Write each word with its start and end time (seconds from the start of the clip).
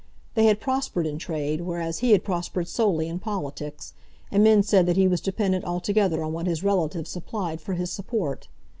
They 0.33 0.45
had 0.47 0.59
prospered 0.59 1.05
in 1.05 1.19
trade, 1.19 1.61
whereas 1.61 1.99
he 1.99 2.09
had 2.11 2.23
prospered 2.23 2.67
solely 2.67 3.07
in 3.07 3.19
politics; 3.19 3.93
and 4.31 4.43
men 4.43 4.63
said 4.63 4.87
that 4.87 4.97
he 4.97 5.07
was 5.07 5.21
dependent 5.21 5.63
altogether 5.63 6.23
on 6.23 6.33
what 6.33 6.47
his 6.47 6.63
relatives 6.63 7.11
supplied 7.11 7.61
for 7.61 7.75
his 7.75 7.91
support. 7.91 8.47